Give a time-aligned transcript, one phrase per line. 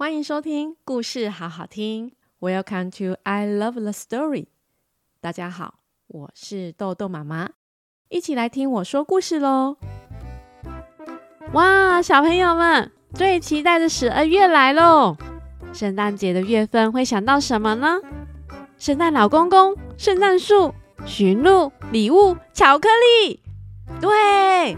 [0.00, 2.12] 欢迎收听故事好好听。
[2.40, 4.46] Welcome to I Love the Story。
[5.20, 5.74] 大家好，
[6.06, 7.50] 我是豆豆妈妈，
[8.08, 9.76] 一起来听我说故事喽！
[11.52, 15.18] 哇，小朋友们最期待的十二月来喽！
[15.74, 18.00] 圣诞节的月份会想到什么呢？
[18.78, 20.74] 圣诞老公公、圣诞树、
[21.04, 22.88] 驯鹿、礼物、巧克
[23.28, 23.42] 力。
[24.00, 24.74] 对，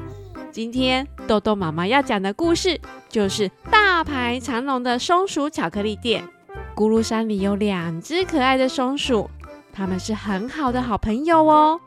[0.52, 2.78] 今天豆豆妈妈要讲的故事
[3.08, 6.28] 就是大排长龙的松鼠巧克力店。
[6.76, 9.30] 咕噜山里有两只可爱的松鼠，
[9.72, 11.80] 他们是很好的好朋友哦。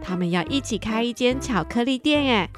[0.00, 2.50] 他们要一起开一间巧克力店耶，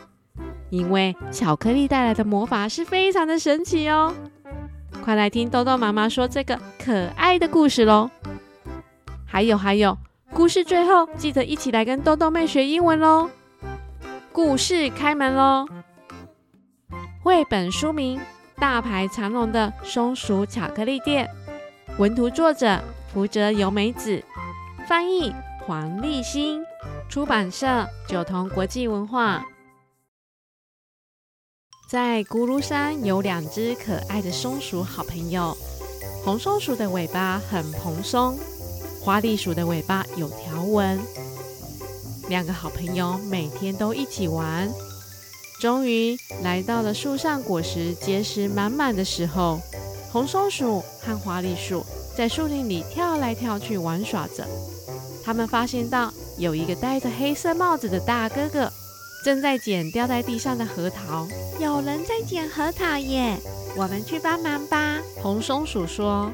[0.68, 4.14] 因为巧克力带来的魔法是非常的神奇哦。
[5.02, 8.10] 快来听豆豆妈妈说这个可爱的故事喽！
[9.24, 9.96] 还有还有，
[10.34, 13.30] 故事最后记得一起来跟豆豆妹学英文喽！
[14.34, 15.64] 故事开门喽！
[17.22, 18.18] 绘本书名
[18.56, 21.30] 《大排长龙的松鼠巧克力店》，
[22.00, 24.20] 文图作者福泽由美子，
[24.88, 26.64] 翻译黄立新，
[27.08, 29.44] 出版社九童国际文化。
[31.88, 35.56] 在咕噜山有两只可爱的松鼠好朋友，
[36.24, 38.36] 红松鼠的尾巴很蓬松，
[39.00, 40.98] 花栗鼠的尾巴有条纹。
[42.28, 44.68] 两个好朋友每天都一起玩，
[45.60, 49.60] 终于来到了树上果实结实满满的时候。
[50.10, 51.84] 红松鼠和花栗鼠
[52.16, 54.46] 在树林里跳来跳去玩耍着。
[55.24, 58.72] 他们发现到有一个戴着黑色帽子的大哥哥
[59.24, 61.26] 正在捡掉在地上的核桃。
[61.58, 63.36] 有人在捡核桃耶，
[63.76, 64.98] 我们去帮忙吧。
[65.22, 66.30] 红松鼠说。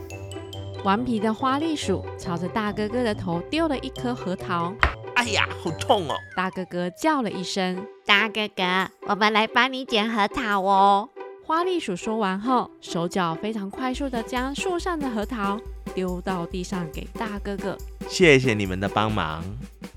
[0.82, 4.72] 顽皮的花栗鼠朝着大哥哥的头丢了一颗核桃。
[5.20, 6.16] 哎呀，好痛哦！
[6.34, 11.10] 大哥哥叫了一声：“大哥哥，我们来帮你捡核桃哦。”
[11.44, 15.60] 花栗鼠说完后，手脚非常快速的将树上的核桃
[15.94, 17.76] 丢到地上给大哥哥。
[18.08, 19.44] 谢谢你们的帮忙。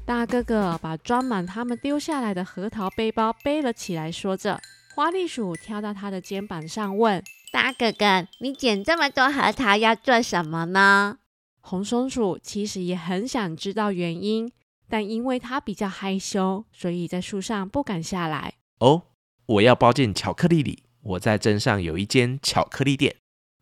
[0.05, 4.59] 大哥哥把装满他们丢下来的核桃背包背了起来，说着。
[4.93, 11.19] 花栗鼠跳到他的肩膀上问：“大哥哥，你捡这么多核桃要做什么呢？”
[11.65, 14.51] 红松鼠其实也很想知道原因。
[14.89, 18.55] 但因为他比较害羞，所以在树上不敢下来。
[18.79, 19.03] 哦，
[19.45, 20.83] 我要包进巧克力里。
[21.01, 23.17] 我在镇上有一间巧克力店。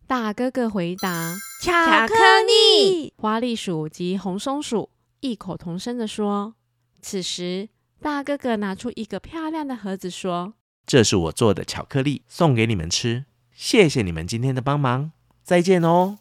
[0.06, 1.72] 大哥哥回答：“巧
[2.06, 2.14] 克
[2.46, 4.90] 力。”花栗鼠及红松鼠
[5.22, 6.54] 异口同声地说。
[7.02, 10.54] 此时，大哥哥拿出一个漂亮的盒子，说
[10.86, 13.26] ：“这是我做的巧克力，送给你们吃。
[13.54, 15.12] 谢谢你们今天的帮忙，
[15.42, 16.20] 再见哦。”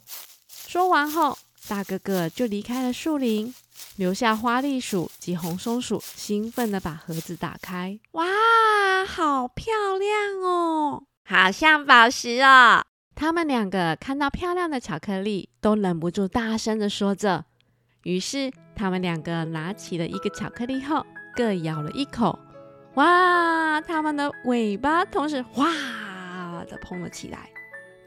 [0.49, 1.37] 说完后，
[1.71, 3.55] 大哥哥就离开了树林。
[3.95, 7.99] 留下花栗鼠及红松鼠，兴奋地把盒子打开。
[8.13, 8.27] 哇，
[9.07, 12.83] 好漂亮哦，好像宝石哦！
[13.15, 17.45] 他们两个看到漂亮的巧克力，都忍不住大声地说着。
[18.03, 21.05] 于是，他们两个拿起了一个巧克力后，
[21.37, 22.39] 各咬了一口。
[22.95, 25.71] 哇，他们的尾巴同时哗
[26.69, 27.50] 地碰了起来。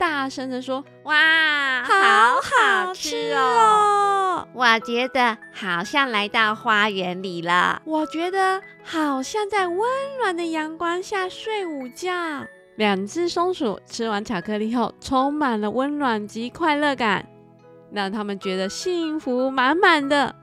[0.03, 4.45] 大声的说：“哇，好好吃哦！
[4.53, 7.81] 我觉得好像来到花园里了。
[7.85, 9.79] 我觉得好像在温
[10.19, 12.11] 暖的阳光下睡午觉。”
[12.75, 17.25] 两只松鼠吃完巧克力后，充满了温暖及快乐感，
[17.89, 20.35] 让他们觉得幸福满满的。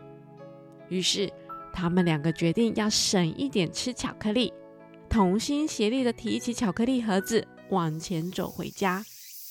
[0.89, 1.31] 于是，
[1.71, 4.55] 他们两个决定要省一点吃巧克力，
[5.11, 9.05] 同心协力的提起巧克力盒子，往前走回家。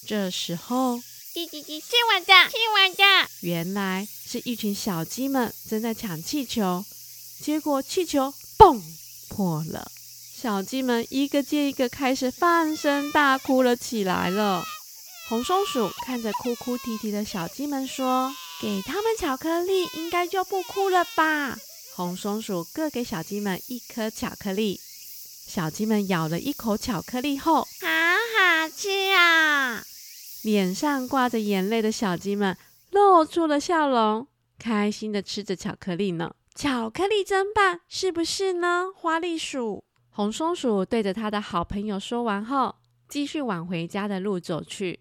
[0.05, 0.97] 这时候，
[1.35, 3.29] 叽叽叽，是我的，是我的。
[3.41, 6.83] 原来是一群小鸡们正在抢气球，
[7.41, 8.81] 结果气球嘣
[9.27, 9.91] 破了，
[10.35, 14.63] 小鸡们一个接一个开始放声大哭了起来了。
[15.27, 21.55] 红松鼠看着哭哭啼啼的小鸡们说：“给他们巧克力，应该就不哭了吧？”
[21.93, 24.79] 红松鼠各给小鸡们一颗巧克力，
[25.47, 27.87] 小鸡们咬了一口巧克力后，好
[28.35, 29.85] 好吃啊！
[30.43, 32.57] 脸上挂着眼泪的小鸡们
[32.91, 34.27] 露出了笑容，
[34.57, 36.33] 开心地吃着巧克力呢。
[36.55, 38.87] 巧克力真棒，是不是呢？
[38.95, 42.75] 花栗鼠、红松鼠对着他的好朋友说完后，
[43.07, 44.99] 继续往回家的路走去。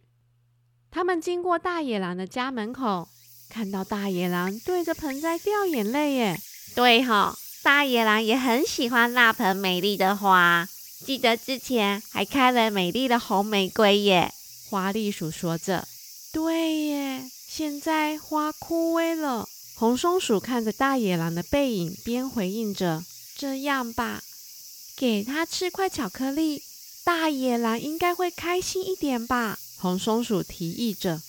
[0.90, 3.08] 他们经过大野狼的家门口，
[3.48, 6.40] 看到大野狼对着盆栽掉眼泪耶。
[6.74, 10.68] 对哈，大野狼也很喜欢那盆美丽的花，
[11.04, 14.32] 记得之前还开了美丽的红玫瑰耶。
[14.68, 15.88] 花栗鼠说着
[16.30, 23.02] ：“对耶，现在花枯萎了。”红松鼠看着大野狼的背影，边回应着
[23.34, 24.22] ：“这样吧，
[24.94, 26.62] 给他吃块巧克力，
[27.02, 31.22] 大野狼应该会开心一点吧。”红松鼠提议着。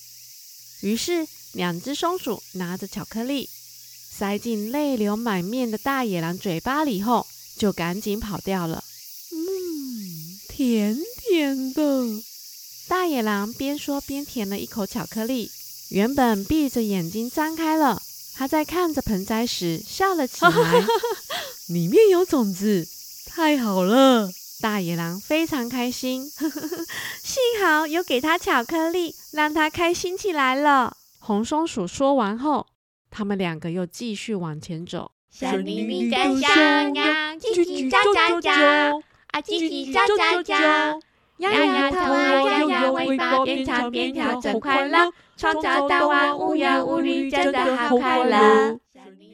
[0.82, 3.48] 于是，两只松鼠拿着巧克力，
[4.12, 7.26] 塞进泪流满面的大野狼嘴巴里后，
[7.58, 8.84] 就赶紧跑掉了。
[9.32, 12.24] 嗯，甜甜的。
[12.90, 15.52] 大野狼边说边舔了一口巧克力，
[15.92, 18.02] 原本闭着眼睛张开了。
[18.36, 20.52] 他在看着盆栽时笑了起来，
[21.70, 22.88] 里面有种子，
[23.28, 24.28] 太好了！
[24.60, 26.28] 大野狼非常开心，
[27.24, 30.98] 幸好有给他巧克力，让他开心起来了。
[31.20, 32.66] 红松鼠说完后，
[33.12, 35.12] 他们两个又继续往前走。
[35.32, 37.04] 森林里的小鸟
[37.36, 41.00] 叽叽喳喳喳，啊叽叽喳喳喳。
[41.40, 48.80] 摇摇头啊，摇摇尾巴，边唱边跳真快乐，创造大万物有物力，真的好快乐。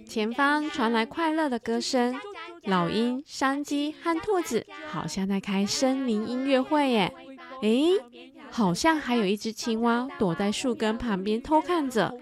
[0.08, 2.16] 前方传来快乐的歌声，
[2.64, 7.14] 老鹰、山鸡和兔子好像在开森林音乐会耶！
[7.64, 7.90] 诶，
[8.52, 12.14] 好像还有一只青蛙躲在树根旁边偷看着。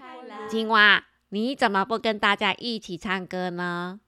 [0.48, 4.00] 青蛙，你怎么不跟大家一起唱歌呢？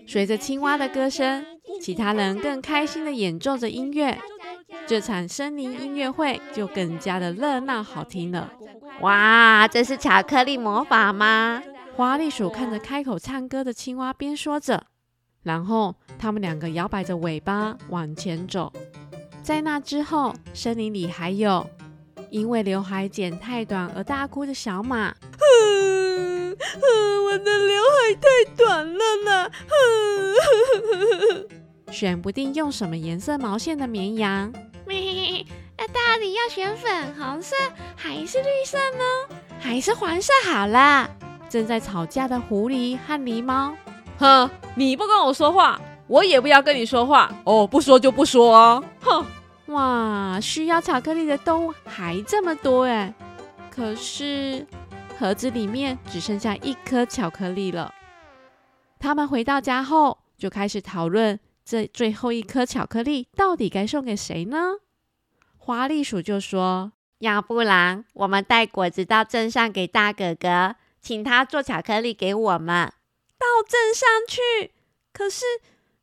[0.06, 1.44] 随着青蛙的歌声，
[1.80, 4.16] 其他人更开心地演奏着音乐，
[4.86, 8.52] 这场森林音乐会就更加的热闹好听了。
[9.00, 11.62] 哇，这是巧克力魔法吗？
[11.96, 14.84] 花栗鼠看着开口唱歌的青蛙，边说着，
[15.42, 18.72] 然后他们两个摇摆着尾巴往前走。
[19.42, 21.66] 在那之后，森林里还有
[22.30, 25.14] 因为刘海剪太短而大哭的小马。
[25.38, 29.50] 哼 哼，我的刘海太短了呢。
[31.90, 34.52] 选不定用什么颜色毛线的绵羊。
[35.78, 37.54] 那到底要选粉红色
[37.94, 39.36] 还是绿色呢？
[39.60, 41.08] 还是黄色好啦？
[41.48, 43.76] 正在吵架的狐狸和狸猫。
[44.18, 47.30] 哼，你不跟我说话，我也不要跟你说话。
[47.44, 48.82] 哦，不说就不说啊。
[49.02, 49.24] 哼。
[49.66, 53.12] 哇，需要巧克力的动物还这么多哎！
[53.70, 54.66] 可是
[55.18, 57.92] 盒子里面只剩下一颗巧克力了。
[58.98, 64.76] 他们回到家后，就开始讨论这最后一颗巧克力到底该送给谁呢？
[65.58, 72.92] 花栗鼠就说：“要不然我们带果子到镇上给大哥哥，请他做巧克力给我们。
[73.36, 74.72] 到镇上去？
[75.12, 75.44] 可是，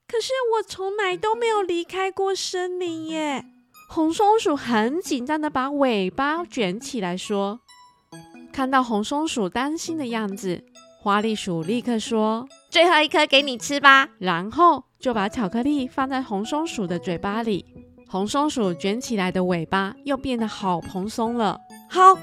[0.07, 3.45] 可是我从来都没有离开过森林耶。”
[3.89, 7.59] 红松鼠很紧张的把尾巴卷起来，说
[8.51, 10.63] ：“看到红松鼠担心的样子，
[10.99, 17.65] 花栗鼠立刻说：‘最后一颗给你吃吧。’然后就把巧克力放在红松鼠的嘴巴里。
[18.07, 21.59] 红松鼠卷起来的尾巴又变得好蓬松了。
[21.89, 22.17] 好，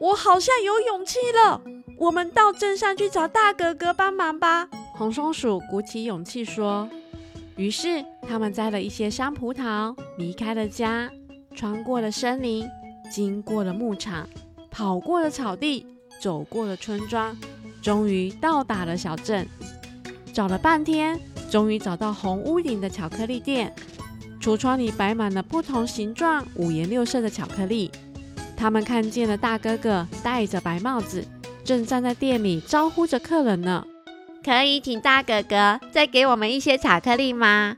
[0.00, 1.60] 我好像有勇气了。
[1.98, 6.88] 我们到镇上去找大哥哥帮忙吧。”红松鼠鼓起勇气说。
[7.56, 11.10] 于是，他们摘了一些山葡萄，离开了家，
[11.54, 12.68] 穿过了森林，
[13.10, 14.28] 经过了牧场，
[14.70, 15.86] 跑过了草地，
[16.20, 17.34] 走过了村庄，
[17.80, 19.46] 终于到达了小镇。
[20.34, 21.18] 找了半天，
[21.50, 23.74] 终于找到红屋顶的巧克力店，
[24.38, 27.90] 橱窗里摆满了不同形状、五颜六色的巧克力。
[28.54, 31.24] 他们看见了大哥哥戴着白帽子，
[31.64, 33.86] 正站在店里招呼着客人呢。
[34.46, 37.76] 可以请大哥哥再给我们一些巧克力吗？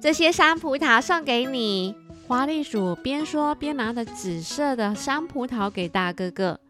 [0.00, 1.96] 这些山葡萄送给你。
[2.28, 6.60] 花栗鼠边说边拿着紫色的山葡萄给大哥哥。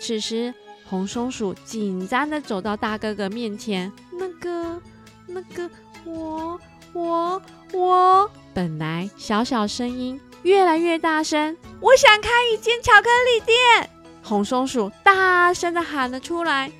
[0.00, 0.52] 此时，
[0.90, 3.92] 红松鼠紧张地走到大哥哥面前。
[4.18, 4.82] 那个，
[5.28, 5.70] 那个，
[6.04, 6.58] 我，
[6.92, 7.40] 我，
[7.72, 8.28] 我……
[8.52, 11.56] 本来小小声音越来越大声。
[11.80, 13.88] 我想开一间巧克力店。
[14.24, 16.72] 红松鼠大声地喊了出来。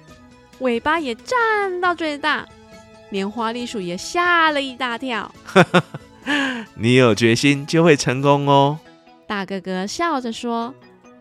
[0.63, 2.49] 尾巴也站到最大，
[3.11, 5.31] 连花栗鼠也吓了一大跳。
[6.75, 8.79] 你有决心就会成功哦。
[9.27, 10.73] 大哥哥笑着说：“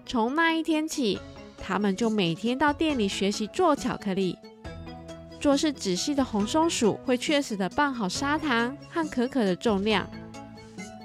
[0.05, 1.19] 从那一天起，
[1.57, 4.38] 他们就每天到店里学习做巧克力。
[5.39, 10.07] 做事仔细的红松鼠会确实的拌好砂糖和可可的重量，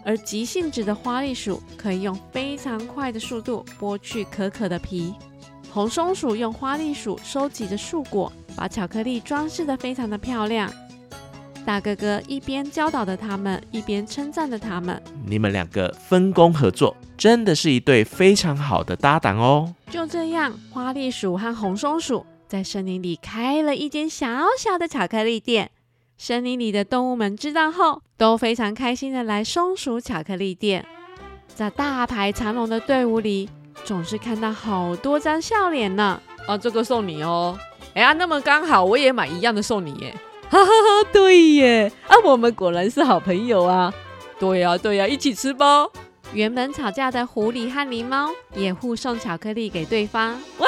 [0.05, 5.14] 而急性子的花栗鼠可以用非常快的速度剥去可可的皮。”
[5.76, 10.73] 红松鼠用花栗鼠收集的树果，把巧克力装饰得非常的漂亮。
[11.66, 14.99] 大哥哥一边教导着他们，一边称赞着他们。
[15.26, 19.75] 你们两个分工合作，真的是一对非常好的搭档哦。
[19.90, 24.26] 就这样，花栗鼠和红松鼠在森林里开了一间小
[24.59, 25.71] 小的巧克力店。
[26.16, 30.87] 森林里的动物们知道后，都非常开心的来松鼠巧克力店。
[31.54, 33.50] 在大排长龙的队伍里，
[33.87, 36.21] 总是看到好多张笑脸呢。
[36.47, 37.57] 啊，这个送你哦。
[37.95, 40.14] 哎呀，那么刚好我也买一样的送你耶。
[40.50, 41.90] 哈哈哈，对耶。
[42.09, 43.95] 啊，我们果然是好朋友啊。
[44.40, 45.87] 对呀，对呀，一起吃吧。
[46.33, 50.33] 原本吵架的狐狸和狸猫也互送巧克力给对方。
[50.59, 50.66] 哇！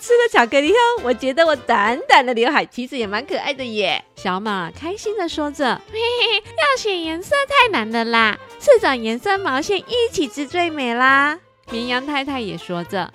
[0.00, 4.02] 吃了巧克力后，我觉得我短短的刘海其实也蛮可爱的耶。
[4.16, 11.38] 小马开心的说着：“嘿嘿，要选颜色太难了啦，四种颜色毛线一起织最美啦。”
[11.70, 13.10] 绵羊太太也说着：“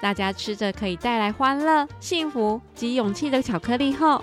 [0.00, 4.22] 大家吃着可以带来欢乐、幸福及勇气的巧克力后，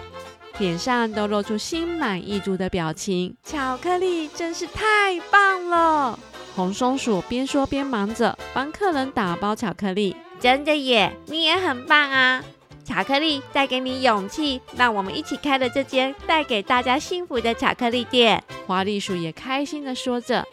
[0.60, 3.36] 脸上都露出心满意足的表情。
[3.44, 6.20] 巧克力真是太棒了！”
[6.56, 10.16] 红松鼠边说边忙着帮客人打包巧克力。
[10.40, 12.44] 真的耶，你也很棒啊！
[12.84, 18.44] 巧克力带给你勇气，让我们一起开了这间带给大家幸福的巧克力店。
[18.68, 20.46] 花栗鼠也开心地说着：“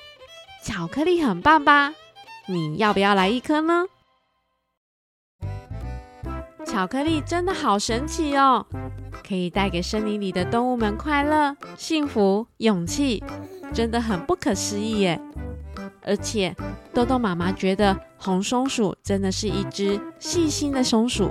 [0.64, 1.92] 巧克力很棒吧？
[2.46, 3.84] 你要不要来一颗呢？”
[6.64, 8.64] 巧克力真的好神奇哦，
[9.28, 13.22] 可以带给森林里的动物们快乐、幸福、勇气，
[13.74, 15.20] 真的很不可思议耶！
[16.02, 16.56] 而且，
[16.94, 21.30] 豆豆妈妈觉得红松鼠真的是一只细心的松鼠，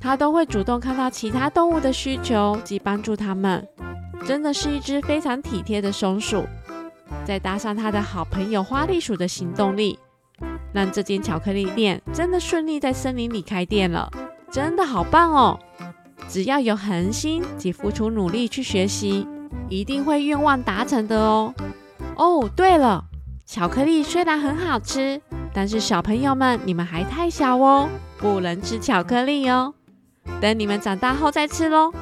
[0.00, 3.68] 它都会主动看到其他动物的需求及帮助它们，
[4.24, 6.44] 真的是一只非常体贴的松鼠。
[7.24, 9.98] 再搭上他的好朋友花栗鼠的行动力，
[10.72, 14.10] 让这间巧克力店真的顺利在森林里开店了，
[14.50, 15.58] 真的好棒哦！
[16.28, 19.26] 只要有恒心及付出努力去学习，
[19.68, 21.54] 一定会愿望达成的哦。
[22.16, 23.04] 哦，对了。
[23.46, 25.20] 巧克力虽然很好吃，
[25.52, 29.74] 但是小朋友们，你们还太小哦，不能吃巧克力哦。
[30.40, 31.92] 等你们长大后再吃喽。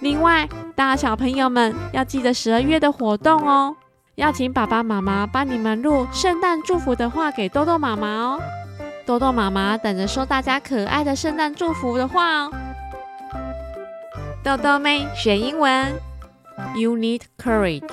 [0.00, 3.74] 另外，大小朋友们要记得十二月的活动哦，
[4.16, 8.40] 要请爸爸妈妈帮你们录圣诞祝福的话给豆豆妈妈哦。
[9.04, 12.52] 豆豆妈妈等着收大家可爱的圣诞祝福的话哦。
[14.44, 16.00] 豆豆妹学英文
[16.76, 17.90] ，You need courage.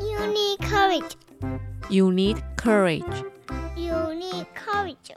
[0.00, 1.12] You need courage.
[1.90, 3.04] You need courage.
[3.90, 5.14] You need courage.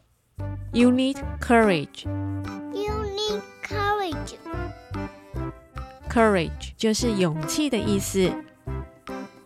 [0.73, 2.05] You need courage.
[2.73, 4.35] You need courage.
[6.09, 8.33] Courage 就是勇气的意思。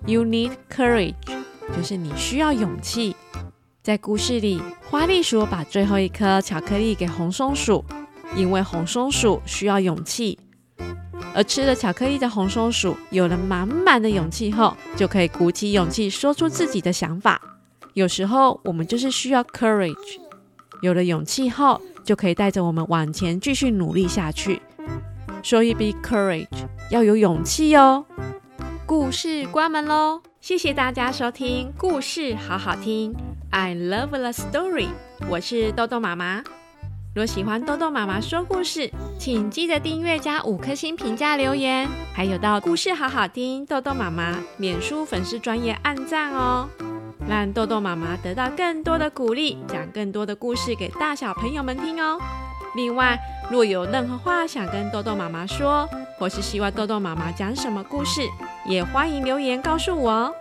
[0.07, 1.15] You need courage
[1.75, 3.13] 就是你需要勇气。
[3.83, 7.83] 在故事里，花栗鼠把最后一颗巧克力给红松鼠，
[8.33, 10.39] 因为红松鼠需要勇气。
[11.35, 17.41] 而吃了巧克力的红松鼠有了满满的勇气后，就可以鼓起勇气说出自己的想法。
[17.93, 20.21] 有时候我们就是需要 courage，
[20.81, 24.61] 有了勇气后，就可以带着我们往前继续努力下去。
[25.43, 26.47] 所以 be courage，
[26.91, 28.05] 要有勇气哦。
[28.87, 33.13] 故事关门喽，谢谢大家收听故事好好听
[33.51, 34.87] ，I love the story，
[35.27, 36.41] 我是豆豆妈妈。
[37.13, 38.89] 若喜欢豆豆妈妈说故事，
[39.19, 46.69] 请记得订阅加五颗星评价留言，还有到故事好好听豆豆妈妈脸书粉丝专页按赞哦，
[47.27, 52.17] 让豆豆妈妈得到更多的鼓励，讲更多的故事给大小朋友们听哦。
[52.73, 53.19] 另外，
[53.51, 55.85] 若有任何话想跟豆豆妈妈说，
[56.17, 58.21] 或是希望豆豆妈妈讲什么故事，
[58.67, 60.35] 也欢迎留言告诉我哦，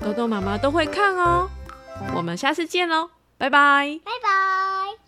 [0.00, 1.48] 豆豆妈妈都会看哦。
[2.14, 4.96] 我们下次见喽，拜拜，拜拜。